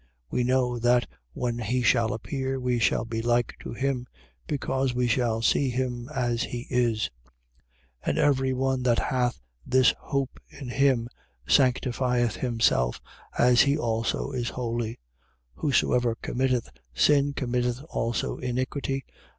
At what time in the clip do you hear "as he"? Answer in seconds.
6.11-6.65, 13.37-13.77